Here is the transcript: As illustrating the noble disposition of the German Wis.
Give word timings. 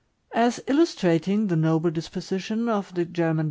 As 0.33 0.59
illustrating 0.65 1.45
the 1.45 1.55
noble 1.55 1.91
disposition 1.91 2.67
of 2.67 2.91
the 2.95 3.05
German 3.05 3.37
Wis. 3.37 3.39